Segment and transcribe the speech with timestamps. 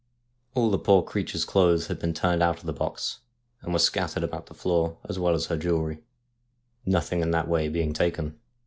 [0.55, 3.19] All the poor creature's clothes had been turned out of the box,
[3.61, 5.99] and were scattered about the floor, as well as her jewellery,
[6.87, 8.39] nothing in that way being taken.